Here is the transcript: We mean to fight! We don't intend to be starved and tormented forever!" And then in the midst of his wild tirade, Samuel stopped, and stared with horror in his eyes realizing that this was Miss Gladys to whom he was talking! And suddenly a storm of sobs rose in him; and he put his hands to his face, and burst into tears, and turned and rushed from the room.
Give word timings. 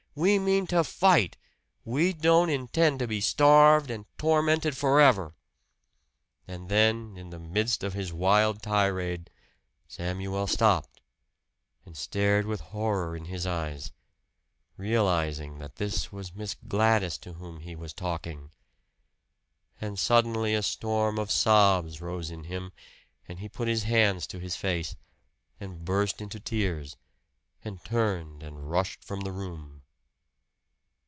We 0.13 0.39
mean 0.39 0.67
to 0.67 0.83
fight! 0.83 1.37
We 1.85 2.11
don't 2.11 2.49
intend 2.49 2.99
to 2.99 3.07
be 3.07 3.21
starved 3.21 3.89
and 3.89 4.05
tormented 4.17 4.75
forever!" 4.75 5.35
And 6.45 6.67
then 6.67 7.15
in 7.17 7.29
the 7.29 7.39
midst 7.39 7.81
of 7.81 7.93
his 7.93 8.11
wild 8.11 8.61
tirade, 8.61 9.29
Samuel 9.87 10.47
stopped, 10.47 10.99
and 11.85 11.95
stared 11.95 12.45
with 12.45 12.59
horror 12.59 13.15
in 13.15 13.23
his 13.23 13.47
eyes 13.47 13.93
realizing 14.75 15.59
that 15.59 15.77
this 15.77 16.11
was 16.11 16.35
Miss 16.35 16.57
Gladys 16.67 17.17
to 17.19 17.35
whom 17.35 17.61
he 17.61 17.73
was 17.73 17.93
talking! 17.93 18.51
And 19.79 19.97
suddenly 19.97 20.53
a 20.53 20.61
storm 20.61 21.17
of 21.19 21.31
sobs 21.31 22.01
rose 22.01 22.29
in 22.29 22.43
him; 22.43 22.73
and 23.29 23.39
he 23.39 23.47
put 23.47 23.69
his 23.69 23.83
hands 23.83 24.27
to 24.27 24.39
his 24.39 24.57
face, 24.57 24.97
and 25.57 25.85
burst 25.85 26.19
into 26.19 26.37
tears, 26.37 26.97
and 27.63 27.81
turned 27.85 28.43
and 28.43 28.69
rushed 28.69 29.05
from 29.05 29.21
the 29.21 29.31
room. 29.31 29.77